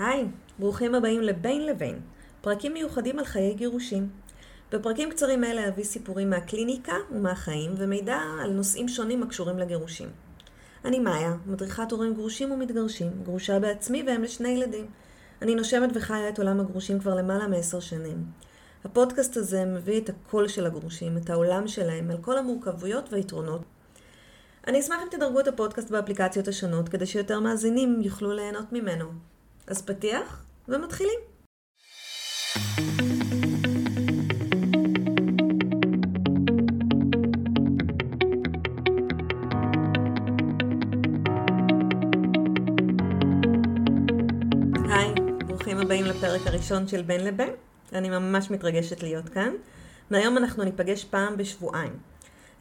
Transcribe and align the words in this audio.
היי, 0.00 0.26
ברוכים 0.58 0.94
הבאים 0.94 1.22
לבין 1.22 1.66
לבין, 1.66 2.00
פרקים 2.40 2.72
מיוחדים 2.72 3.18
על 3.18 3.24
חיי 3.24 3.54
גירושים. 3.54 4.08
בפרקים 4.72 5.10
קצרים 5.10 5.44
אלה 5.44 5.68
אביא 5.68 5.84
סיפורים 5.84 6.30
מהקליניקה 6.30 6.92
ומהחיים 7.10 7.74
ומידע 7.76 8.18
על 8.42 8.50
נושאים 8.50 8.88
שונים 8.88 9.22
הקשורים 9.22 9.58
לגירושים. 9.58 10.08
אני 10.84 10.98
מאיה, 10.98 11.34
מדריכת 11.46 11.92
הורים 11.92 12.14
גרושים 12.14 12.52
ומתגרשים, 12.52 13.10
גרושה 13.22 13.58
בעצמי 13.58 14.02
ואם 14.06 14.22
לשני 14.22 14.48
ילדים. 14.48 14.86
אני 15.42 15.54
נושמת 15.54 15.90
וחיה 15.94 16.28
את 16.28 16.38
עולם 16.38 16.60
הגרושים 16.60 16.98
כבר 17.00 17.14
למעלה 17.14 17.46
מעשר 17.46 17.80
שנים. 17.80 18.24
הפודקאסט 18.84 19.36
הזה 19.36 19.64
מביא 19.64 20.00
את 20.00 20.08
הקול 20.08 20.48
של 20.48 20.66
הגרושים, 20.66 21.16
את 21.16 21.30
העולם 21.30 21.68
שלהם, 21.68 22.10
על 22.10 22.18
כל 22.20 22.38
המורכבויות 22.38 23.12
והיתרונות. 23.12 23.62
אני 24.66 24.80
אשמח 24.80 24.98
אם 25.02 25.08
תדרגו 25.10 25.40
את 25.40 25.48
הפודקאסט 25.48 25.90
באפליקציות 25.90 26.48
השונות, 26.48 26.88
כדי 26.88 27.06
שיותר 27.06 27.40
מאזינים 27.40 28.00
יוכלו 28.02 28.32
ליהנות 28.32 28.72
ממנו. 28.72 29.29
אז 29.70 29.82
פתיח, 29.82 30.44
ומתחילים. 30.68 31.20
היי, 44.90 45.14
ברוכים 45.46 45.78
הבאים 45.78 46.04
לפרק 46.04 46.46
הראשון 46.46 46.88
של 46.88 47.02
בין 47.02 47.24
לבין. 47.24 47.50
אני 47.92 48.10
ממש 48.10 48.50
מתרגשת 48.50 49.02
להיות 49.02 49.28
כאן. 49.28 49.52
מהיום 50.10 50.38
אנחנו 50.38 50.64
ניפגש 50.64 51.04
פעם 51.04 51.36
בשבועיים. 51.36 52.09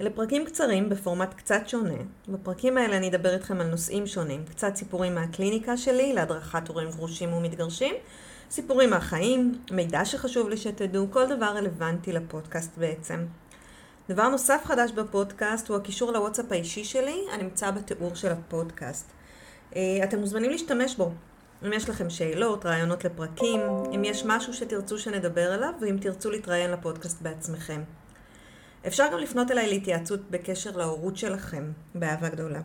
אלה 0.01 0.09
פרקים 0.09 0.45
קצרים 0.45 0.89
בפורמט 0.89 1.33
קצת 1.33 1.61
שונה. 1.67 1.97
בפרקים 2.27 2.77
האלה 2.77 2.97
אני 2.97 3.09
אדבר 3.09 3.33
איתכם 3.33 3.61
על 3.61 3.67
נושאים 3.67 4.07
שונים. 4.07 4.45
קצת 4.49 4.75
סיפורים 4.75 5.15
מהקליניקה 5.15 5.77
שלי 5.77 6.13
להדרכת 6.13 6.67
הורים 6.67 6.89
גרושים 6.89 7.33
ומתגרשים, 7.33 7.95
סיפורים 8.51 8.89
מהחיים, 8.89 9.61
מידע 9.71 10.05
שחשוב 10.05 10.49
לי 10.49 10.57
שתדעו, 10.57 11.07
כל 11.11 11.35
דבר 11.35 11.45
רלוונטי 11.45 12.11
לפודקאסט 12.11 12.77
בעצם. 12.77 13.25
דבר 14.09 14.29
נוסף 14.29 14.61
חדש 14.65 14.91
בפודקאסט 14.91 15.69
הוא 15.69 15.77
הקישור 15.77 16.11
לוואטסאפ 16.11 16.51
האישי 16.51 16.83
שלי, 16.83 17.21
הנמצא 17.31 17.71
בתיאור 17.71 18.15
של 18.15 18.31
הפודקאסט. 18.31 19.11
אה, 19.75 19.81
אתם 20.03 20.19
מוזמנים 20.19 20.51
להשתמש 20.51 20.95
בו. 20.95 21.11
אם 21.65 21.73
יש 21.73 21.89
לכם 21.89 22.09
שאלות, 22.09 22.65
רעיונות 22.65 23.05
לפרקים, 23.05 23.61
אם 23.95 24.03
יש 24.03 24.23
משהו 24.25 24.53
שתרצו 24.53 24.99
שנדבר 24.99 25.51
עליו, 25.51 25.73
ואם 25.81 25.97
תרצו 26.01 26.31
להתראיין 26.31 26.71
לפודקאסט 26.71 27.21
בעצמכם. 27.21 27.81
אפשר 28.87 29.05
גם 29.13 29.19
לפנות 29.19 29.51
אליי 29.51 29.69
להתייעצות 29.69 30.19
בקשר 30.31 30.77
להורות 30.77 31.17
שלכם, 31.17 31.71
באהבה 31.95 32.29
גדולה. 32.29 32.61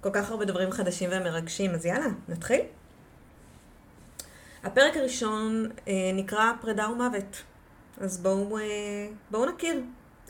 כל 0.00 0.10
כך 0.12 0.30
הרבה 0.30 0.44
דברים 0.44 0.70
חדשים 0.70 1.10
ומרגשים, 1.12 1.74
אז 1.74 1.86
יאללה, 1.86 2.06
נתחיל. 2.28 2.60
הפרק 4.64 4.96
הראשון 4.96 5.70
אה, 5.88 5.92
נקרא 6.14 6.52
פרידה 6.60 6.88
ומוות. 6.90 7.42
אז 8.00 8.18
בואו, 8.18 8.58
אה, 8.58 8.64
בואו 9.30 9.46
נכיר 9.46 9.80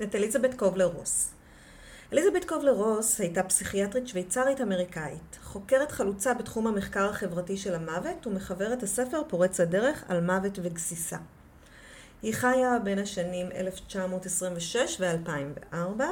את 0.03 0.15
אליזבת 0.15 0.55
קובלר 0.55 0.85
רוס. 0.85 1.31
אליזבת 2.13 2.45
קובלר 2.45 2.73
רוס 2.73 3.21
הייתה 3.21 3.43
פסיכיאטרית 3.43 4.09
שוויצרית 4.09 4.61
אמריקאית, 4.61 5.39
חוקרת 5.43 5.93
חלוצה 5.93 6.35
בתחום 6.35 6.67
המחקר 6.67 7.11
החברתי 7.11 7.57
של 7.57 7.75
המוות 7.75 8.27
ומחברת 8.27 8.83
הספר 8.83 9.23
פורץ 9.29 9.61
הדרך 9.61 10.05
על 10.09 10.21
מוות 10.21 10.59
וגסיסה. 10.63 11.17
היא 12.23 12.35
חיה 12.35 12.79
בין 12.85 12.99
השנים 12.99 13.47
1926 13.53 15.01
ו-2004. 15.01 16.03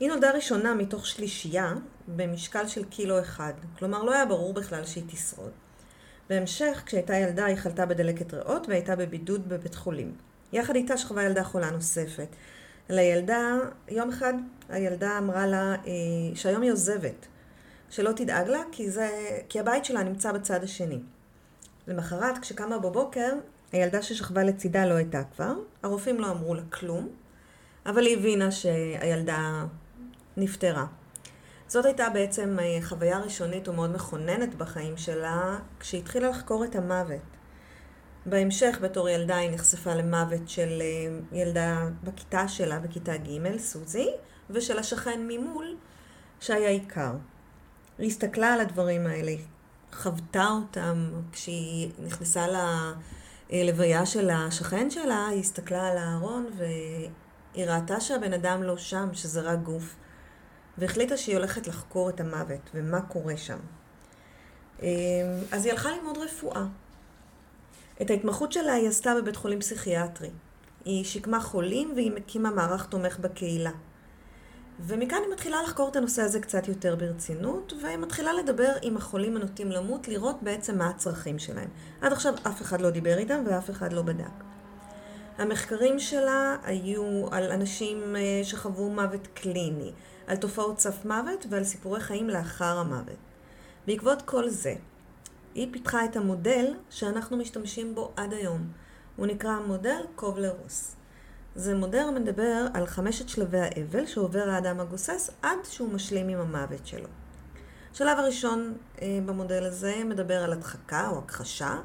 היא 0.00 0.08
נולדה 0.08 0.30
ראשונה 0.30 0.74
מתוך 0.74 1.06
שלישייה 1.06 1.74
במשקל 2.08 2.68
של 2.68 2.84
קילו 2.84 3.20
אחד, 3.20 3.52
כלומר 3.78 4.02
לא 4.02 4.14
היה 4.14 4.26
ברור 4.26 4.54
בכלל 4.54 4.84
שהיא 4.84 5.04
תשרוד. 5.06 5.50
בהמשך, 6.30 6.82
כשהייתה 6.86 7.16
ילדה, 7.16 7.44
היא 7.44 7.56
חלתה 7.56 7.86
בדלקת 7.86 8.34
ריאות 8.34 8.68
והייתה 8.68 8.96
בבידוד 8.96 9.48
בבית 9.48 9.74
חולים. 9.74 10.12
יחד 10.52 10.76
איתה 10.76 10.96
שכבה 10.96 11.22
ילדה 11.22 11.44
חולה 11.44 11.70
נוספת. 11.70 12.28
לילדה, 12.88 13.56
יום 13.88 14.08
אחד 14.08 14.34
הילדה 14.68 15.18
אמרה 15.18 15.46
לה 15.46 15.74
אה, 15.74 15.92
שהיום 16.34 16.62
היא 16.62 16.72
עוזבת, 16.72 17.26
שלא 17.90 18.12
תדאג 18.12 18.48
לה, 18.48 18.62
כי, 18.72 18.90
זה, 18.90 19.08
כי 19.48 19.60
הבית 19.60 19.84
שלה 19.84 20.02
נמצא 20.02 20.32
בצד 20.32 20.64
השני. 20.64 20.98
למחרת, 21.86 22.38
כשקמה 22.38 22.78
בבוקר, 22.78 23.32
הילדה 23.72 24.02
ששכבה 24.02 24.42
לצידה 24.42 24.86
לא 24.86 24.94
הייתה 24.94 25.22
כבר, 25.36 25.52
הרופאים 25.82 26.20
לא 26.20 26.30
אמרו 26.30 26.54
לה 26.54 26.62
כלום, 26.70 27.08
אבל 27.86 28.06
היא 28.06 28.16
הבינה 28.16 28.50
שהילדה 28.50 29.64
נפטרה. 30.36 30.86
זאת 31.68 31.84
הייתה 31.84 32.08
בעצם 32.10 32.56
אה, 32.60 32.78
חוויה 32.82 33.18
ראשונית 33.18 33.68
ומאוד 33.68 33.94
מכוננת 33.94 34.54
בחיים 34.54 34.96
שלה, 34.96 35.58
כשהתחילה 35.80 36.28
לחקור 36.28 36.64
את 36.64 36.76
המוות. 36.76 37.20
בהמשך, 38.26 38.78
בתור 38.82 39.08
ילדה, 39.08 39.36
היא 39.36 39.50
נחשפה 39.50 39.94
למוות 39.94 40.48
של 40.48 40.82
אה, 40.82 41.38
ילדה 41.38 41.88
בכיתה 42.04 42.48
שלה, 42.48 42.78
בכיתה 42.78 43.16
ג', 43.16 43.58
סוזי, 43.58 44.08
ושל 44.50 44.78
השכן 44.78 45.20
ממול, 45.28 45.76
שהיה 46.40 46.68
עיקר. 46.68 47.12
היא 47.98 48.06
הסתכלה 48.06 48.54
על 48.54 48.60
הדברים 48.60 49.06
האלה, 49.06 49.32
חוותה 49.92 50.46
אותם 50.46 51.10
כשהיא 51.32 51.90
נכנסה 51.98 52.46
ללוויה 53.50 54.06
של 54.06 54.30
השכן 54.30 54.90
שלה, 54.90 55.26
היא 55.26 55.40
הסתכלה 55.40 55.88
על 55.88 55.98
הארון 55.98 56.46
והיא 56.56 57.66
ראתה 57.66 58.00
שהבן 58.00 58.32
אדם 58.32 58.62
לא 58.62 58.76
שם, 58.76 59.08
שזה 59.12 59.40
רק 59.40 59.58
גוף, 59.58 59.94
והחליטה 60.78 61.16
שהיא 61.16 61.36
הולכת 61.36 61.66
לחקור 61.66 62.08
את 62.08 62.20
המוות 62.20 62.70
ומה 62.74 63.00
קורה 63.00 63.36
שם. 63.36 63.58
אה, 64.82 64.88
אז 65.52 65.64
היא 65.64 65.72
הלכה 65.72 65.90
ללמוד 65.90 66.18
רפואה. 66.18 66.64
את 68.02 68.10
ההתמחות 68.10 68.52
שלה 68.52 68.72
היא 68.72 68.88
עשתה 68.88 69.14
בבית 69.14 69.36
חולים 69.36 69.60
פסיכיאטרי. 69.60 70.30
היא 70.84 71.04
שיקמה 71.04 71.40
חולים 71.40 71.92
והיא 71.94 72.12
הקימה 72.16 72.50
מערך 72.50 72.86
תומך 72.86 73.18
בקהילה. 73.18 73.70
ומכאן 74.80 75.18
היא 75.24 75.32
מתחילה 75.32 75.62
לחקור 75.62 75.88
את 75.88 75.96
הנושא 75.96 76.22
הזה 76.22 76.40
קצת 76.40 76.68
יותר 76.68 76.96
ברצינות, 76.96 77.72
ומתחילה 77.82 78.32
לדבר 78.32 78.72
עם 78.82 78.96
החולים 78.96 79.36
הנוטים 79.36 79.70
למות, 79.70 80.08
לראות 80.08 80.42
בעצם 80.42 80.78
מה 80.78 80.88
הצרכים 80.88 81.38
שלהם. 81.38 81.68
עד 82.00 82.12
עכשיו 82.12 82.34
אף 82.46 82.62
אחד 82.62 82.80
לא 82.80 82.90
דיבר 82.90 83.18
איתם 83.18 83.44
ואף 83.46 83.70
אחד 83.70 83.92
לא 83.92 84.02
בדק. 84.02 84.44
המחקרים 85.38 85.98
שלה 85.98 86.56
היו 86.64 87.26
על 87.30 87.52
אנשים 87.52 88.16
אה, 88.16 88.40
שחוו 88.44 88.90
מוות 88.90 89.26
קליני, 89.34 89.92
על 90.26 90.36
תופעות 90.36 90.80
סף 90.80 91.04
מוות 91.04 91.46
ועל 91.50 91.64
סיפורי 91.64 92.00
חיים 92.00 92.30
לאחר 92.30 92.78
המוות. 92.78 93.16
בעקבות 93.86 94.22
כל 94.22 94.48
זה, 94.48 94.74
היא 95.54 95.68
פיתחה 95.72 96.04
את 96.04 96.16
המודל 96.16 96.74
שאנחנו 96.90 97.36
משתמשים 97.36 97.94
בו 97.94 98.12
עד 98.16 98.32
היום. 98.32 98.68
הוא 99.16 99.26
נקרא 99.26 99.58
מודל 99.66 100.00
קובלר-רוס. 100.14 100.97
זה 101.58 101.74
מודל 101.74 102.04
מדבר 102.14 102.66
על 102.74 102.86
חמשת 102.86 103.28
שלבי 103.28 103.58
האבל 103.60 104.06
שעובר 104.06 104.50
האדם 104.50 104.80
הגוסס 104.80 105.30
עד 105.42 105.58
שהוא 105.64 105.92
משלים 105.92 106.28
עם 106.28 106.38
המוות 106.38 106.86
שלו. 106.86 107.08
השלב 107.92 108.18
הראשון 108.18 108.74
אה, 109.02 109.18
במודל 109.26 109.64
הזה 109.64 109.94
מדבר 110.04 110.44
על 110.44 110.52
הדחקה 110.52 111.08
או 111.08 111.18
הכחשה. 111.18 111.80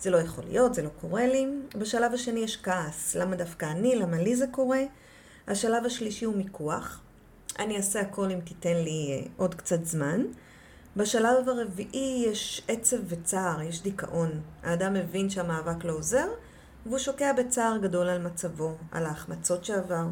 זה 0.00 0.10
לא 0.10 0.16
יכול 0.16 0.44
להיות, 0.44 0.74
זה 0.74 0.82
לא 0.82 0.88
קורה 1.00 1.26
לי. 1.26 1.46
בשלב 1.78 2.14
השני 2.14 2.40
יש 2.40 2.56
כעס, 2.62 3.14
למה 3.14 3.36
דווקא 3.36 3.66
אני, 3.66 3.96
למה 3.96 4.16
לי 4.18 4.36
זה 4.36 4.46
קורה. 4.50 4.82
השלב 5.48 5.86
השלישי 5.86 6.24
הוא 6.24 6.36
מיקוח. 6.36 7.00
אני 7.58 7.76
אעשה 7.76 8.00
הכל 8.00 8.30
אם 8.30 8.40
תיתן 8.40 8.76
לי 8.76 9.08
אה, 9.10 9.26
עוד 9.36 9.54
קצת 9.54 9.84
זמן. 9.84 10.22
בשלב 10.96 11.48
הרביעי 11.48 12.24
יש 12.26 12.62
עצב 12.68 12.96
וצער, 13.08 13.62
יש 13.62 13.82
דיכאון. 13.82 14.40
האדם 14.62 14.94
מבין 14.94 15.30
שהמאבק 15.30 15.84
לא 15.84 15.92
עוזר, 15.92 16.28
והוא 16.90 16.98
שוקע 16.98 17.32
בצער 17.32 17.78
גדול 17.82 18.08
על 18.08 18.22
מצבו, 18.22 18.76
על 18.92 19.06
ההחמצות 19.06 19.64
שעבר. 19.64 20.06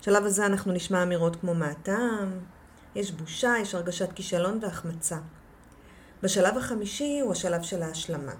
בשלב 0.00 0.24
הזה 0.24 0.46
אנחנו 0.46 0.72
נשמע 0.72 1.02
אמירות 1.02 1.36
כמו 1.36 1.54
מה 1.54 1.66
הטעם, 1.66 2.40
יש 2.94 3.12
בושה, 3.12 3.54
יש 3.60 3.74
הרגשת 3.74 4.12
כישלון 4.12 4.58
והחמצה. 4.62 5.18
בשלב 6.22 6.56
החמישי 6.56 7.20
הוא 7.20 7.32
השלב 7.32 7.62
של 7.62 7.82
ההשלמה. 7.82 8.32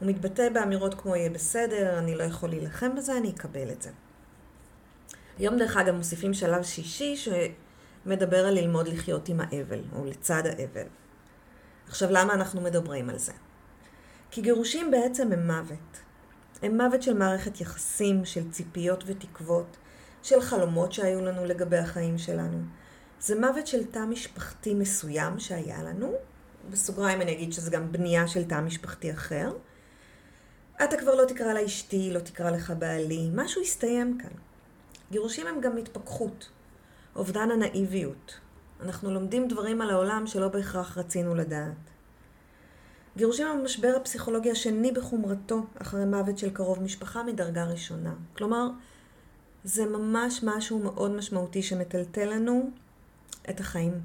הוא 0.00 0.08
מתבטא 0.08 0.48
באמירות 0.48 0.94
כמו 0.94 1.16
יהיה 1.16 1.30
בסדר, 1.30 1.98
אני 1.98 2.14
לא 2.14 2.22
יכול 2.22 2.48
להילחם 2.48 2.96
בזה, 2.96 3.16
אני 3.16 3.30
אקבל 3.30 3.70
את 3.70 3.82
זה. 3.82 3.90
היום 5.38 5.56
דרך 5.58 5.76
אגב 5.76 5.94
מוסיפים 5.94 6.34
שלב 6.34 6.62
שישי 6.62 7.16
שמדבר 7.16 8.46
על 8.46 8.54
ללמוד 8.54 8.88
לחיות 8.88 9.28
עם 9.28 9.40
האבל, 9.40 9.80
או 9.92 10.04
לצד 10.04 10.42
האבל. 10.46 10.86
עכשיו 11.88 12.08
למה 12.12 12.34
אנחנו 12.34 12.60
מדברים 12.60 13.10
על 13.10 13.18
זה? 13.18 13.32
כי 14.30 14.40
גירושים 14.40 14.90
בעצם 14.90 15.32
הם 15.32 15.46
מוות. 15.46 16.05
הם 16.62 16.82
מוות 16.82 17.02
של 17.02 17.14
מערכת 17.14 17.60
יחסים, 17.60 18.24
של 18.24 18.50
ציפיות 18.50 19.04
ותקוות, 19.06 19.76
של 20.22 20.40
חלומות 20.40 20.92
שהיו 20.92 21.24
לנו 21.24 21.44
לגבי 21.44 21.76
החיים 21.76 22.18
שלנו. 22.18 22.58
זה 23.20 23.40
מוות 23.40 23.66
של 23.66 23.84
תא 23.84 23.98
משפחתי 23.98 24.74
מסוים 24.74 25.38
שהיה 25.38 25.82
לנו, 25.82 26.12
בסוגריים 26.70 27.22
אני 27.22 27.32
אגיד 27.32 27.52
שזה 27.52 27.70
גם 27.70 27.92
בנייה 27.92 28.28
של 28.28 28.44
תא 28.44 28.60
משפחתי 28.60 29.12
אחר. 29.12 29.52
אתה 30.84 30.96
כבר 30.96 31.14
לא 31.14 31.24
תקרא 31.24 31.52
לה 31.52 31.64
אשתי, 31.64 32.10
לא 32.12 32.18
תקרא 32.18 32.50
לך 32.50 32.72
בעלי, 32.78 33.30
משהו 33.34 33.62
הסתיים 33.62 34.18
כאן. 34.18 34.30
גירושים 35.10 35.46
הם 35.46 35.60
גם 35.60 35.76
התפכחות, 35.76 36.48
אובדן 37.16 37.50
הנאיביות. 37.50 38.40
אנחנו 38.80 39.10
לומדים 39.10 39.48
דברים 39.48 39.80
על 39.82 39.90
העולם 39.90 40.26
שלא 40.26 40.48
בהכרח 40.48 40.98
רצינו 40.98 41.34
לדעת. 41.34 41.95
גירושים 43.16 43.46
הם 43.46 43.58
המשבר 43.58 43.92
הפסיכולוגי 43.96 44.50
השני 44.50 44.92
בחומרתו 44.92 45.66
אחרי 45.82 46.04
מוות 46.04 46.38
של 46.38 46.50
קרוב 46.50 46.82
משפחה 46.82 47.22
מדרגה 47.22 47.64
ראשונה. 47.64 48.14
כלומר, 48.36 48.68
זה 49.64 49.86
ממש 49.86 50.40
משהו 50.42 50.78
מאוד 50.78 51.10
משמעותי 51.10 51.62
שמטלטל 51.62 52.24
לנו 52.24 52.70
את 53.50 53.60
החיים. 53.60 54.00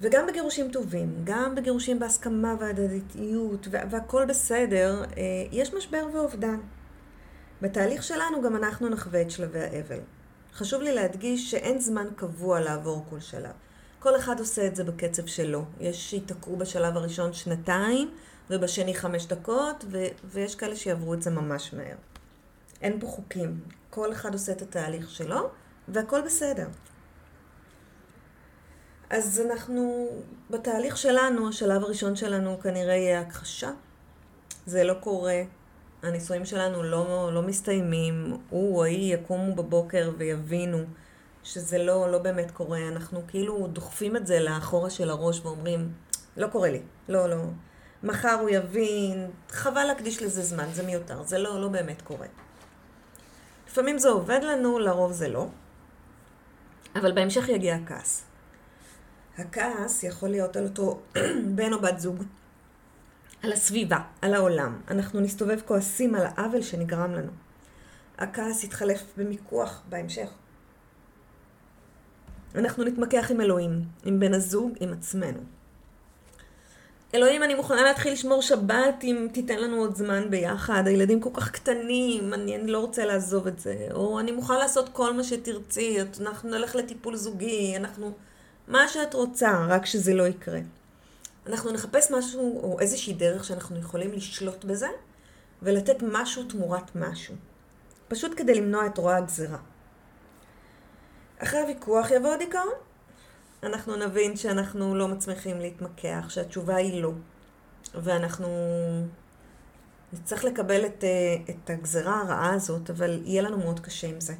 וגם 0.00 0.26
בגירושים 0.26 0.70
טובים, 0.70 1.14
גם 1.24 1.54
בגירושים 1.54 1.98
בהסכמה 1.98 2.54
והדדיות 2.60 3.68
והכל 3.70 4.24
בסדר, 4.24 5.04
אה, 5.04 5.22
יש 5.52 5.74
משבר 5.74 6.06
ואובדן. 6.12 6.58
בתהליך 7.62 8.02
שלנו 8.02 8.42
גם 8.42 8.56
אנחנו 8.56 8.88
נחווה 8.88 9.22
את 9.22 9.30
שלבי 9.30 9.60
האבל. 9.60 10.00
חשוב 10.52 10.82
לי 10.82 10.94
להדגיש 10.94 11.50
שאין 11.50 11.80
זמן 11.80 12.06
קבוע 12.16 12.60
לעבור 12.60 13.04
כל 13.10 13.20
שלב. 13.20 13.63
כל 14.04 14.16
אחד 14.16 14.40
עושה 14.40 14.66
את 14.66 14.76
זה 14.76 14.84
בקצב 14.84 15.26
שלו. 15.26 15.64
יש 15.80 16.10
שייתקעו 16.10 16.56
בשלב 16.56 16.96
הראשון 16.96 17.32
שנתיים, 17.32 18.10
ובשני 18.50 18.94
חמש 18.94 19.26
דקות, 19.26 19.84
ו- 19.90 20.06
ויש 20.24 20.54
כאלה 20.54 20.76
שיעברו 20.76 21.14
את 21.14 21.22
זה 21.22 21.30
ממש 21.30 21.74
מהר. 21.74 21.96
אין 22.82 23.00
פה 23.00 23.06
חוקים. 23.06 23.60
כל 23.90 24.12
אחד 24.12 24.32
עושה 24.32 24.52
את 24.52 24.62
התהליך 24.62 25.10
שלו, 25.10 25.50
והכל 25.88 26.20
בסדר. 26.20 26.66
אז 29.10 29.42
אנחנו, 29.46 30.08
בתהליך 30.50 30.96
שלנו, 30.96 31.48
השלב 31.48 31.82
הראשון 31.82 32.16
שלנו 32.16 32.60
כנראה 32.60 32.94
יהיה 32.94 33.20
הכחשה. 33.20 33.70
זה 34.66 34.84
לא 34.84 34.94
קורה. 34.94 35.42
הנישואים 36.02 36.44
שלנו 36.44 36.82
לא, 36.82 37.30
לא 37.34 37.42
מסתיימים. 37.42 38.36
הוא 38.50 38.78
או 38.78 38.84
היא 38.84 39.14
יקומו 39.14 39.54
בבוקר 39.54 40.10
ויבינו 40.18 40.84
שזה 41.44 41.78
לא, 41.78 42.12
לא 42.12 42.18
באמת 42.18 42.50
קורה. 42.50 42.88
אנחנו 42.88 43.22
כאילו 43.28 43.66
דוחפים 43.66 44.16
את 44.16 44.26
זה 44.26 44.40
לאחורה 44.40 44.90
של 44.90 45.10
הראש 45.10 45.40
ואומרים, 45.40 45.92
לא 46.36 46.46
קורה 46.46 46.70
לי. 46.70 46.82
לא, 47.08 47.28
לא. 47.28 47.42
מחר 48.02 48.38
הוא 48.40 48.50
יבין, 48.50 49.30
חבל 49.50 49.84
להקדיש 49.84 50.22
לזה 50.22 50.42
זמן, 50.42 50.66
זה 50.72 50.82
מיותר. 50.82 51.22
זה 51.22 51.38
לא, 51.38 51.60
לא 51.60 51.68
באמת 51.68 52.02
קורה. 52.02 52.26
לפעמים 53.68 53.98
זה 53.98 54.08
עובד 54.08 54.40
לנו, 54.42 54.78
לרוב 54.78 55.12
זה 55.12 55.28
לא. 55.28 55.46
אבל 56.96 57.12
בהמשך 57.12 57.48
יגיע 57.48 57.74
הכעס. 57.74 58.24
הכעס 59.38 60.02
יכול 60.02 60.28
להיות 60.28 60.56
על 60.56 60.64
אותו 60.64 61.00
בן 61.56 61.72
או 61.72 61.80
בת 61.80 61.98
זוג, 61.98 62.22
על 63.42 63.52
הסביבה, 63.52 63.98
על 64.22 64.34
העולם. 64.34 64.80
אנחנו 64.88 65.20
נסתובב 65.20 65.60
כועסים 65.66 66.14
על 66.14 66.26
העוול 66.26 66.62
שנגרם 66.62 67.14
לנו. 67.14 67.32
הכעס 68.18 68.64
יתחלף 68.64 69.02
במיקוח 69.16 69.82
בהמשך. 69.88 70.28
אנחנו 72.54 72.84
נתמקח 72.84 73.30
עם 73.30 73.40
אלוהים, 73.40 73.82
עם 74.04 74.20
בן 74.20 74.34
הזוג, 74.34 74.72
עם 74.80 74.92
עצמנו. 74.92 75.38
אלוהים, 77.14 77.42
אני 77.42 77.54
מוכנה 77.54 77.82
להתחיל 77.82 78.12
לשמור 78.12 78.42
שבת 78.42 78.94
אם 79.02 79.28
תיתן 79.32 79.58
לנו 79.58 79.76
עוד 79.76 79.96
זמן 79.96 80.30
ביחד, 80.30 80.82
הילדים 80.86 81.20
כל 81.20 81.30
כך 81.34 81.50
קטנים, 81.50 82.34
אני, 82.34 82.56
אני 82.56 82.70
לא 82.70 82.78
רוצה 82.78 83.04
לעזוב 83.04 83.46
את 83.46 83.58
זה. 83.58 83.88
או 83.92 84.20
אני 84.20 84.32
מוכן 84.32 84.58
לעשות 84.58 84.88
כל 84.88 85.12
מה 85.14 85.24
שתרצי, 85.24 85.98
אנחנו 86.20 86.50
נלך 86.50 86.76
לטיפול 86.76 87.16
זוגי, 87.16 87.76
אנחנו... 87.76 88.12
מה 88.68 88.88
שאת 88.88 89.14
רוצה, 89.14 89.66
רק 89.68 89.86
שזה 89.86 90.14
לא 90.14 90.26
יקרה. 90.26 90.60
אנחנו 91.46 91.72
נחפש 91.72 92.10
משהו 92.10 92.60
או 92.62 92.80
איזושהי 92.80 93.12
דרך 93.12 93.44
שאנחנו 93.44 93.78
יכולים 93.78 94.12
לשלוט 94.12 94.64
בזה 94.64 94.88
ולתת 95.62 95.96
משהו 96.02 96.44
תמורת 96.44 96.96
משהו. 96.96 97.34
פשוט 98.08 98.32
כדי 98.36 98.54
למנוע 98.54 98.86
את 98.86 98.98
רוע 98.98 99.16
הגזירה. 99.16 99.58
אחרי 101.44 101.60
הוויכוח 101.60 102.10
יבוא 102.10 102.32
הדיכאון. 102.32 102.72
אנחנו 103.62 103.96
נבין 103.96 104.36
שאנחנו 104.36 104.94
לא 104.94 105.08
מצליחים 105.08 105.60
להתמקח, 105.60 106.26
שהתשובה 106.28 106.76
היא 106.76 107.02
לא. 107.02 107.12
ואנחנו 107.94 108.48
נצטרך 110.12 110.44
לקבל 110.44 110.86
את, 110.86 111.04
אה, 111.04 111.36
את 111.50 111.70
הגזרה 111.70 112.20
הרעה 112.20 112.54
הזאת, 112.54 112.90
אבל 112.90 113.22
יהיה 113.24 113.42
לנו 113.42 113.58
מאוד 113.58 113.80
קשה 113.80 114.06
עם 114.06 114.20
זה. 114.20 114.34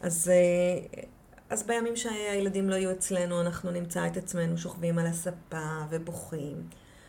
אז 0.00 0.32
אה, 0.34 1.08
אז 1.50 1.62
בימים 1.62 1.96
שהילדים 1.96 2.70
לא 2.70 2.74
יהיו 2.74 2.90
אצלנו, 2.90 3.40
אנחנו 3.40 3.70
נמצא 3.70 4.06
את 4.06 4.16
עצמנו 4.16 4.58
שוכבים 4.58 4.98
על 4.98 5.06
הספה 5.06 5.84
ובוכים, 5.90 6.62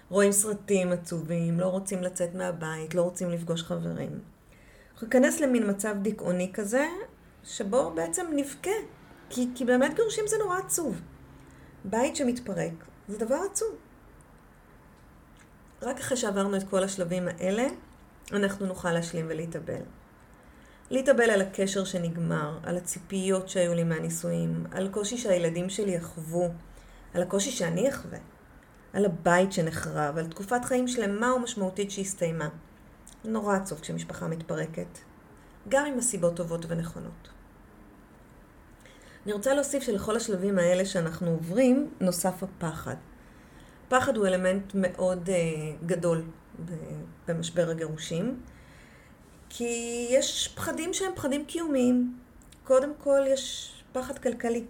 רואים 0.09 0.31
סרטים 0.31 0.91
עצובים, 0.91 1.59
לא 1.59 1.65
רוצים 1.65 2.03
לצאת 2.03 2.35
מהבית, 2.35 2.95
לא 2.95 3.01
רוצים 3.01 3.29
לפגוש 3.29 3.63
חברים. 3.63 4.19
אנחנו 4.93 5.07
ניכנס 5.07 5.39
למין 5.39 5.69
מצב 5.69 5.95
דיכאוני 6.01 6.51
כזה, 6.53 6.87
שבו 7.43 7.91
בעצם 7.95 8.25
נבכה, 8.35 8.71
כי, 9.29 9.47
כי 9.55 9.65
באמת 9.65 9.95
גירושים 9.95 10.27
זה 10.27 10.35
נורא 10.37 10.57
עצוב. 10.57 11.01
בית 11.85 12.15
שמתפרק 12.15 12.73
זה 13.07 13.17
דבר 13.17 13.39
עצוב. 13.51 13.75
רק 15.81 15.99
אחרי 15.99 16.17
שעברנו 16.17 16.57
את 16.57 16.63
כל 16.69 16.83
השלבים 16.83 17.27
האלה, 17.27 17.67
אנחנו 18.31 18.65
נוכל 18.65 18.91
להשלים 18.91 19.25
ולהתאבל. 19.29 19.81
להתאבל 20.89 21.29
על 21.29 21.41
הקשר 21.41 21.83
שנגמר, 21.83 22.57
על 22.63 22.77
הציפיות 22.77 23.49
שהיו 23.49 23.73
לי 23.73 23.83
מהנישואים, 23.83 24.65
על 24.71 24.87
הקושי 24.87 25.17
שהילדים 25.17 25.69
שלי 25.69 25.91
יחוו, 25.91 26.49
על 27.13 27.21
הקושי 27.21 27.51
שאני 27.51 27.89
אחווה, 27.89 28.19
על 28.93 29.05
הבית 29.05 29.51
שנחרב, 29.53 30.17
על 30.17 30.27
תקופת 30.27 30.65
חיים 30.65 30.87
שלמה 30.87 31.33
ומשמעותית 31.33 31.91
שהסתיימה. 31.91 32.49
נורא 33.25 33.55
עצוב 33.55 33.79
כשמשפחה 33.79 34.27
מתפרקת, 34.27 34.99
גם 35.69 35.85
אם 35.85 35.97
הסיבות 35.97 36.35
טובות 36.35 36.65
ונכונות. 36.67 37.38
אני 39.29 39.35
רוצה 39.35 39.53
להוסיף 39.53 39.83
שלכל 39.83 40.15
השלבים 40.15 40.59
האלה 40.59 40.85
שאנחנו 40.85 41.29
עוברים, 41.29 41.89
נוסף 41.99 42.43
הפחד. 42.43 42.95
פחד 43.89 44.17
הוא 44.17 44.27
אלמנט 44.27 44.71
מאוד 44.75 45.29
uh, 45.29 45.85
גדול 45.85 46.23
במשבר 47.27 47.69
הגירושים. 47.69 48.41
כי 49.49 50.07
יש 50.11 50.47
פחדים 50.55 50.93
שהם 50.93 51.11
פחדים 51.15 51.45
קיומיים. 51.45 52.19
קודם 52.63 52.91
כל 52.97 53.21
יש 53.27 53.73
פחד 53.91 54.19
כלכלי. 54.19 54.63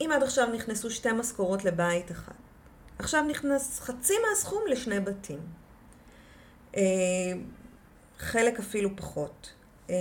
אם 0.00 0.10
עד 0.14 0.22
עכשיו 0.22 0.48
נכנסו 0.54 0.90
שתי 0.90 1.12
משכורות 1.12 1.64
לבית 1.64 2.10
אחד, 2.10 2.34
עכשיו 2.98 3.22
נכנס 3.22 3.80
חצי 3.80 4.14
מהסכום 4.28 4.62
לשני 4.68 5.00
בתים. 5.00 5.40
אה, 6.76 6.82
חלק 8.18 8.58
אפילו 8.58 8.96
פחות. 8.96 9.52
אה, 9.90 9.94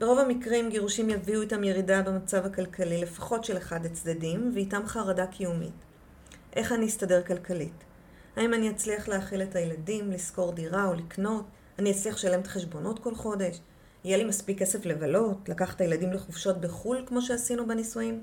ברוב 0.00 0.18
המקרים 0.18 0.70
גירושים 0.70 1.10
יביאו 1.10 1.40
איתם 1.40 1.64
ירידה 1.64 2.02
במצב 2.02 2.46
הכלכלי, 2.46 3.00
לפחות 3.00 3.44
של 3.44 3.56
אחד 3.56 3.86
הצדדים, 3.86 4.50
ואיתם 4.54 4.82
חרדה 4.86 5.26
קיומית. 5.26 5.72
איך 6.56 6.72
אני 6.72 6.86
אסתדר 6.86 7.22
כלכלית? 7.22 7.84
האם 8.36 8.54
אני 8.54 8.70
אצליח 8.70 9.08
להאכיל 9.08 9.42
את 9.42 9.56
הילדים, 9.56 10.10
לשכור 10.10 10.52
דירה 10.52 10.84
או 10.84 10.94
לקנות? 10.94 11.44
אני 11.78 11.90
אצליח 11.90 12.14
לשלם 12.14 12.40
את 12.40 12.46
החשבונות 12.46 12.98
כל 12.98 13.14
חודש, 13.14 13.60
יהיה 14.04 14.16
לי 14.16 14.24
מספיק 14.24 14.58
כסף 14.58 14.86
לבלות, 14.86 15.48
לקחת 15.48 15.76
את 15.76 15.80
הילדים 15.80 16.12
לחופשות 16.12 16.60
בחו"ל 16.60 17.04
כמו 17.06 17.22
שעשינו 17.22 17.66
בנישואים. 17.66 18.22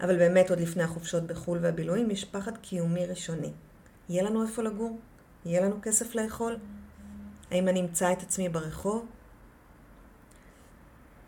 אבל 0.00 0.16
באמת 0.18 0.50
עוד 0.50 0.60
לפני 0.60 0.82
החופשות 0.82 1.22
בחו"ל 1.22 1.58
והבילויים 1.62 2.10
יש 2.10 2.24
פחד 2.24 2.56
קיומי 2.56 3.06
ראשוני. 3.06 3.52
יהיה 4.08 4.22
לנו 4.22 4.42
איפה 4.42 4.62
לגור? 4.62 4.98
יהיה 5.46 5.60
לנו 5.60 5.76
כסף 5.82 6.14
לאכול? 6.14 6.56
האם 7.50 7.68
אני 7.68 7.80
אמצא 7.80 8.12
את 8.12 8.22
עצמי 8.22 8.48
ברחוב? 8.48 9.06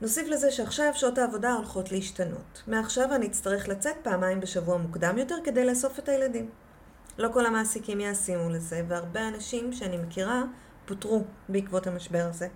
נוסיף 0.00 0.28
לזה 0.28 0.50
שעכשיו 0.50 0.92
שעות 0.94 1.18
העבודה 1.18 1.52
הולכות 1.52 1.92
להשתנות. 1.92 2.62
מעכשיו 2.66 3.14
אני 3.14 3.26
אצטרך 3.26 3.68
לצאת 3.68 3.96
פעמיים 4.02 4.40
בשבוע 4.40 4.76
מוקדם 4.76 5.18
יותר 5.18 5.36
כדי 5.44 5.64
לאסוף 5.64 5.98
את 5.98 6.08
הילדים. 6.08 6.50
לא 7.18 7.28
כל 7.32 7.46
המעסיקים 7.46 8.00
ישימו 8.00 8.50
לזה, 8.50 8.82
והרבה 8.88 9.28
אנשים 9.28 9.72
שאני 9.72 9.96
מכירה 9.96 10.42
פוטרו 10.86 11.24
בעקבות 11.48 11.86
המשבר 11.86 12.26
הזה. 12.30 12.48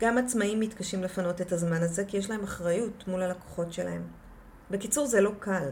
גם 0.00 0.18
עצמאים 0.18 0.60
מתקשים 0.60 1.02
לפנות 1.02 1.40
את 1.40 1.52
הזמן 1.52 1.82
הזה 1.82 2.04
כי 2.04 2.16
יש 2.16 2.30
להם 2.30 2.44
אחריות 2.44 3.08
מול 3.08 3.22
הלקוחות 3.22 3.72
שלהם. 3.72 4.02
בקיצור, 4.70 5.06
זה 5.06 5.20
לא 5.20 5.30
קל. 5.38 5.70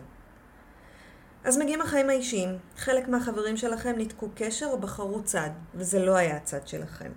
אז 1.45 1.59
מגיעים 1.59 1.81
החיים 1.81 2.11
האישיים. 2.11 2.59
חלק 2.77 3.09
מהחברים 3.09 3.57
שלכם 3.57 3.95
ניתקו 3.97 4.29
קשר 4.35 4.67
או 4.67 4.79
בחרו 4.79 5.23
צד, 5.23 5.51
וזה 5.75 6.05
לא 6.05 6.17
היה 6.17 6.37
הצד 6.37 6.69
שלכם. 6.69 7.11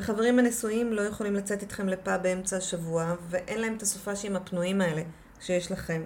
החברים 0.00 0.38
הנשואים 0.38 0.92
לא 0.92 1.02
יכולים 1.02 1.34
לצאת 1.34 1.62
איתכם 1.62 1.88
לפאב 1.88 2.22
באמצע 2.22 2.56
השבוע, 2.56 3.14
ואין 3.28 3.60
להם 3.60 3.76
את 3.76 3.82
הסופאשים 3.82 4.36
הפנויים 4.36 4.80
האלה 4.80 5.02
שיש 5.40 5.72
לכם. 5.72 6.02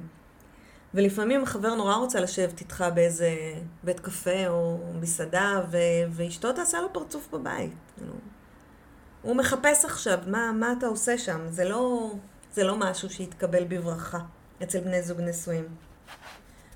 ולפעמים 0.95 1.43
החבר 1.43 1.75
נורא 1.75 1.95
רוצה 1.95 2.21
לשבת 2.21 2.61
איתך 2.61 2.85
באיזה 2.95 3.31
בית 3.83 4.01
קפה 4.01 4.49
או 4.49 4.79
מסעדה, 5.01 5.61
ו... 5.71 5.77
ואשתו 6.11 6.53
תעשה 6.53 6.81
לו 6.81 6.93
פרצוף 6.93 7.29
בבית. 7.33 7.73
כאילו. 7.97 8.13
הוא 9.23 9.37
מחפש 9.37 9.85
עכשיו, 9.85 10.19
מה, 10.27 10.53
מה 10.53 10.75
אתה 10.79 10.87
עושה 10.87 11.19
שם? 11.19 11.41
זה 11.49 11.65
לא, 11.65 12.13
זה 12.53 12.65
לא 12.65 12.77
משהו 12.77 13.11
שיתקבל 13.11 13.65
בברכה 13.65 14.19
אצל 14.63 14.81
בני 14.81 15.03
זוג 15.03 15.21
נשואים. 15.21 15.69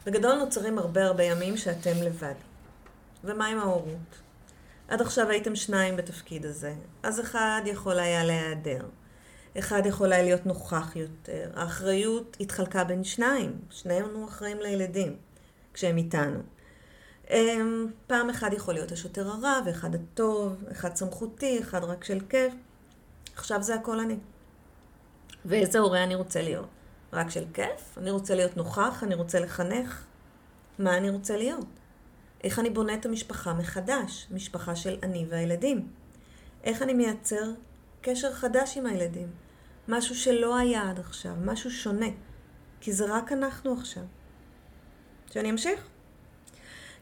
בגדול 0.06 0.34
נוצרים 0.38 0.78
הרבה 0.78 1.04
הרבה 1.04 1.24
ימים 1.24 1.56
שאתם 1.56 2.02
לבד. 2.02 2.34
ומה 3.24 3.46
עם 3.46 3.58
ההורות? 3.58 4.27
עד 4.88 5.00
עכשיו 5.00 5.30
הייתם 5.30 5.56
שניים 5.56 5.96
בתפקיד 5.96 6.46
הזה, 6.46 6.74
אז 7.02 7.20
אחד 7.20 7.62
יכול 7.64 7.98
היה 7.98 8.24
להיעדר. 8.24 8.84
אחד 9.58 9.86
יכול 9.86 10.12
היה 10.12 10.22
להיות 10.22 10.46
נוכח 10.46 10.96
יותר. 10.96 11.50
האחריות 11.54 12.36
התחלקה 12.40 12.84
בין 12.84 13.04
שניים, 13.04 13.58
שנינו 13.70 14.28
אחראים 14.28 14.58
לילדים 14.60 15.16
כשהם 15.74 15.96
איתנו. 15.96 16.40
אמ, 17.30 17.86
פעם 18.06 18.30
אחד 18.30 18.52
יכול 18.52 18.74
להיות 18.74 18.92
השוטר 18.92 19.28
הרע, 19.28 19.60
ואחד 19.66 19.94
הטוב, 19.94 20.64
אחד 20.72 20.96
סמכותי, 20.96 21.60
אחד 21.60 21.84
רק 21.84 22.04
של 22.04 22.20
כיף. 22.28 22.52
עכשיו 23.36 23.62
זה 23.62 23.74
הכל 23.74 24.00
אני. 24.00 24.16
ואיזה 25.44 25.78
הורה 25.78 26.04
אני 26.04 26.14
רוצה 26.14 26.42
להיות? 26.42 26.68
רק 27.12 27.30
של 27.30 27.44
כיף? 27.54 27.98
אני 27.98 28.10
רוצה 28.10 28.34
להיות 28.34 28.56
נוכח? 28.56 29.02
אני 29.02 29.14
רוצה 29.14 29.40
לחנך? 29.40 30.04
מה 30.78 30.96
אני 30.96 31.10
רוצה 31.10 31.36
להיות? 31.36 31.77
איך 32.44 32.58
אני 32.58 32.70
בונה 32.70 32.94
את 32.94 33.06
המשפחה 33.06 33.52
מחדש? 33.52 34.26
משפחה 34.30 34.76
של 34.76 34.98
אני 35.02 35.26
והילדים. 35.28 35.88
איך 36.64 36.82
אני 36.82 36.94
מייצר 36.94 37.50
קשר 38.02 38.32
חדש 38.32 38.76
עם 38.76 38.86
הילדים? 38.86 39.28
משהו 39.88 40.14
שלא 40.14 40.56
היה 40.56 40.90
עד 40.90 40.98
עכשיו, 40.98 41.32
משהו 41.44 41.70
שונה. 41.70 42.08
כי 42.80 42.92
זה 42.92 43.04
רק 43.16 43.32
אנחנו 43.32 43.72
עכשיו. 43.72 44.02
שאני 45.30 45.50
אמשיך? 45.50 45.80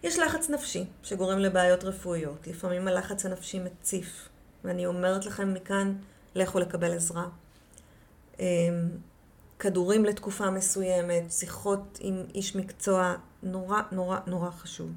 יש 0.02 0.18
לחץ 0.18 0.50
נפשי 0.50 0.84
שגורם 1.02 1.38
לבעיות 1.38 1.84
רפואיות. 1.84 2.46
לפעמים 2.46 2.88
הלחץ 2.88 3.26
הנפשי 3.26 3.58
מציף, 3.58 4.28
ואני 4.64 4.86
אומרת 4.86 5.26
לכם 5.26 5.54
מכאן, 5.54 5.94
לכו 6.34 6.58
לקבל 6.58 6.92
עזרה. 6.92 7.28
אמ, 8.40 8.44
כדורים 9.58 10.04
לתקופה 10.04 10.50
מסוימת, 10.50 11.32
שיחות 11.32 11.98
עם 12.00 12.24
איש 12.34 12.56
מקצוע, 12.56 13.14
נורא 13.42 13.80
נורא 13.92 14.18
נורא 14.26 14.50
חשוב. 14.50 14.90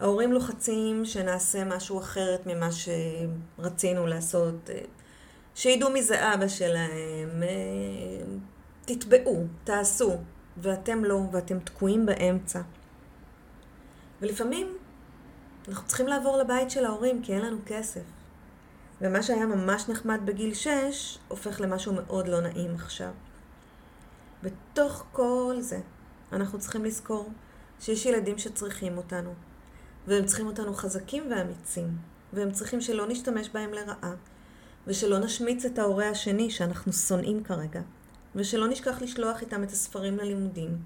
ההורים 0.00 0.32
לוחצים 0.32 1.04
שנעשה 1.04 1.64
משהו 1.64 2.00
אחרת 2.00 2.46
ממה 2.46 2.68
שרצינו 2.72 4.06
לעשות, 4.06 4.70
שידעו 5.54 5.90
מי 5.90 6.02
זה 6.02 6.34
אבא 6.34 6.48
שלהם, 6.48 7.42
תתבעו, 8.84 9.44
תעשו, 9.64 10.16
ואתם 10.56 11.04
לא, 11.04 11.20
ואתם 11.32 11.58
תקועים 11.58 12.06
באמצע. 12.06 12.60
ולפעמים 14.20 14.76
אנחנו 15.68 15.86
צריכים 15.86 16.06
לעבור 16.06 16.36
לבית 16.36 16.70
של 16.70 16.84
ההורים 16.84 17.22
כי 17.22 17.34
אין 17.34 17.42
לנו 17.42 17.58
כסף. 17.66 18.00
ומה 19.00 19.22
שהיה 19.22 19.46
ממש 19.46 19.88
נחמד 19.88 20.20
בגיל 20.24 20.54
6, 20.54 21.18
הופך 21.28 21.60
למשהו 21.60 21.92
מאוד 21.92 22.28
לא 22.28 22.40
נעים 22.40 22.74
עכשיו. 22.74 23.10
בתוך 24.42 25.04
כל 25.12 25.56
זה, 25.60 25.80
אנחנו 26.32 26.58
צריכים 26.58 26.84
לזכור 26.84 27.30
שיש 27.80 28.06
ילדים 28.06 28.38
שצריכים 28.38 28.96
אותנו, 28.96 29.34
והם 30.08 30.24
צריכים 30.24 30.46
אותנו 30.46 30.74
חזקים 30.74 31.24
ואמיצים, 31.30 31.88
והם 32.32 32.52
צריכים 32.52 32.80
שלא 32.80 33.06
נשתמש 33.08 33.48
בהם 33.48 33.72
לרעה, 33.72 34.14
ושלא 34.86 35.18
נשמיץ 35.18 35.64
את 35.64 35.78
ההורה 35.78 36.08
השני 36.08 36.50
שאנחנו 36.50 36.92
שונאים 36.92 37.44
כרגע, 37.44 37.80
ושלא 38.34 38.68
נשכח 38.68 39.02
לשלוח 39.02 39.40
איתם 39.40 39.62
את 39.62 39.70
הספרים 39.70 40.16
ללימודים, 40.16 40.78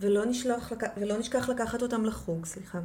ולא, 0.00 0.24
נשלוח, 0.24 0.72
ולא 0.96 1.18
נשכח 1.18 1.48
לקחת 1.48 1.82
אותם 1.82 2.04
לחוג, 2.04 2.44
סליחה. 2.44 2.80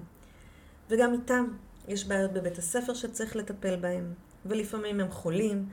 וגם 0.89 1.13
איתם 1.13 1.45
יש 1.87 2.05
בעיות 2.05 2.33
בבית 2.33 2.57
הספר 2.57 2.93
שצריך 2.93 3.35
לטפל 3.35 3.75
בהם, 3.75 4.13
ולפעמים 4.45 4.99
הם 4.99 5.11
חולים, 5.11 5.69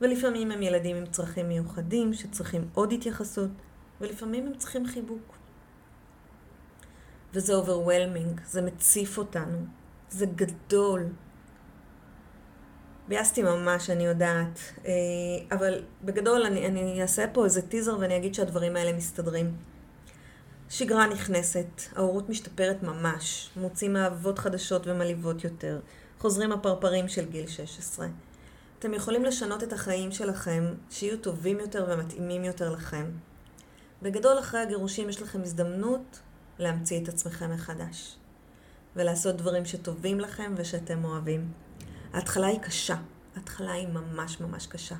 ולפעמים 0.00 0.50
הם 0.50 0.62
ילדים 0.62 0.96
עם 0.96 1.06
צרכים 1.06 1.48
מיוחדים 1.48 2.14
שצריכים 2.14 2.68
עוד 2.74 2.92
התייחסות, 2.92 3.50
ולפעמים 4.00 4.46
הם 4.46 4.54
צריכים 4.54 4.86
חיבוק. 4.86 5.43
וזה 7.34 7.52
overwhelming, 7.52 8.40
זה 8.46 8.62
מציף 8.62 9.18
אותנו, 9.18 9.58
זה 10.10 10.26
גדול. 10.26 11.06
ביאסתי 13.08 13.42
ממש, 13.42 13.90
אני 13.90 14.04
יודעת, 14.04 14.58
אה, 14.86 14.92
אבל 15.56 15.82
בגדול 16.04 16.42
אני, 16.42 16.66
אני 16.66 17.02
אעשה 17.02 17.24
פה 17.32 17.44
איזה 17.44 17.62
טיזר 17.62 17.96
ואני 18.00 18.16
אגיד 18.16 18.34
שהדברים 18.34 18.76
האלה 18.76 18.92
מסתדרים. 18.92 19.56
שגרה 20.70 21.06
נכנסת, 21.06 21.66
ההורות 21.96 22.28
משתפרת 22.28 22.82
ממש, 22.82 23.50
מוצאים 23.56 23.96
אהבות 23.96 24.38
חדשות 24.38 24.86
ומלהיבות 24.86 25.44
יותר, 25.44 25.80
חוזרים 26.18 26.52
הפרפרים 26.52 27.08
של 27.08 27.30
גיל 27.30 27.46
16. 27.46 28.06
אתם 28.78 28.94
יכולים 28.94 29.24
לשנות 29.24 29.62
את 29.62 29.72
החיים 29.72 30.12
שלכם, 30.12 30.74
שיהיו 30.90 31.18
טובים 31.18 31.60
יותר 31.60 31.86
ומתאימים 31.88 32.44
יותר 32.44 32.70
לכם. 32.70 33.10
בגדול, 34.02 34.38
אחרי 34.38 34.60
הגירושים 34.60 35.08
יש 35.08 35.22
לכם 35.22 35.42
הזדמנות 35.42 36.20
להמציא 36.58 37.02
את 37.02 37.08
עצמכם 37.08 37.50
מחדש. 37.50 38.16
ולעשות 38.96 39.36
דברים 39.36 39.64
שטובים 39.64 40.20
לכם 40.20 40.54
ושאתם 40.56 41.04
אוהבים. 41.04 41.52
ההתחלה 42.12 42.46
היא 42.46 42.60
קשה. 42.60 42.96
ההתחלה 43.36 43.72
היא 43.72 43.88
ממש 43.88 44.40
ממש 44.40 44.66
קשה. 44.66 44.96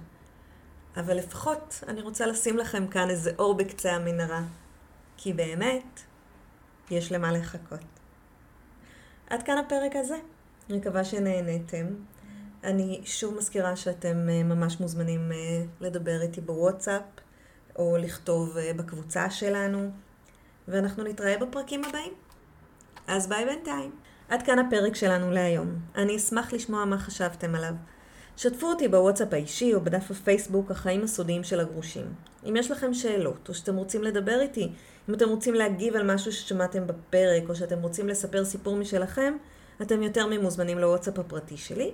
אבל 0.97 1.17
לפחות 1.17 1.85
אני 1.89 2.03
רוצה 2.03 2.27
לשים 2.27 2.59
לכם 2.59 2.87
כאן 2.87 3.11
איזה 3.11 3.33
אור 3.39 3.55
בקצה 3.55 3.93
המנהרה. 3.93 4.43
כי 5.17 5.33
באמת, 5.33 6.01
יש 6.91 7.13
למה 7.13 7.33
לחכות. 7.33 7.81
עד 9.31 9.43
כאן 9.43 9.59
הפרק 9.59 9.97
הזה. 9.97 10.17
אני 10.71 10.79
מקווה 10.79 11.05
שנהניתם. 11.05 11.87
אני 12.65 13.01
שוב 13.05 13.35
מזכירה 13.37 13.77
שאתם 13.77 14.29
אה, 14.29 14.43
ממש 14.43 14.81
מוזמנים 14.81 15.33
אה, 15.33 15.63
לדבר 15.81 16.23
איתי 16.23 16.41
בוואטסאפ, 16.41 17.03
או 17.77 17.97
לכתוב 17.97 18.57
אה, 18.57 18.73
בקבוצה 18.77 19.31
שלנו, 19.31 19.91
ואנחנו 20.69 21.05
נתראה 21.05 21.39
בפרקים 21.39 21.85
הבאים. 21.85 22.13
אז 23.07 23.27
ביי 23.27 23.45
בינתיים. 23.45 23.91
עד 24.29 24.43
כאן 24.43 24.59
הפרק 24.59 24.95
שלנו 24.95 25.31
להיום. 25.31 25.79
אני 25.97 26.17
אשמח 26.17 26.53
לשמוע 26.53 26.85
מה 26.85 26.99
חשבתם 26.99 27.55
עליו. 27.55 27.75
שתפו 28.37 28.67
אותי 28.67 28.89
בוואטסאפ 28.89 29.33
האישי 29.33 29.75
או 29.75 29.81
בדף 29.81 30.11
הפייסבוק 30.11 30.71
החיים 30.71 31.05
הסודיים 31.05 31.45
של 31.45 31.61
הגרושים. 31.61 32.07
אם 32.49 32.57
יש 32.57 32.71
לכם 32.71 32.95
שאלות, 32.95 33.49
או 33.49 33.55
שאתם 33.55 33.77
רוצים 33.77 34.03
לדבר 34.03 34.41
איתי, 34.41 34.73
אם 35.09 35.15
אתם 35.15 35.29
רוצים 35.29 35.55
להגיב 35.55 35.97
על 35.97 36.15
משהו 36.15 36.33
ששמעתם 36.33 36.87
בפרק, 36.87 37.43
או 37.49 37.55
שאתם 37.55 37.83
רוצים 37.83 38.09
לספר 38.09 38.45
סיפור 38.45 38.77
משלכם, 38.77 39.37
אתם 39.83 40.03
יותר 40.03 40.27
ממוזמנים 40.27 40.79
לוואטסאפ 40.79 41.19
הפרטי 41.19 41.57
שלי. 41.57 41.93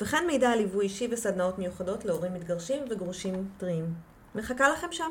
וכן 0.00 0.24
מידע 0.26 0.50
על 0.50 0.58
ליווי 0.58 0.84
אישי 0.84 1.08
וסדנאות 1.10 1.58
מיוחדות 1.58 2.04
להורים 2.04 2.34
מתגרשים 2.34 2.82
וגרושים 2.90 3.48
טריים. 3.58 3.94
מחכה 4.34 4.68
לכם 4.68 4.88
שם. 4.90 5.10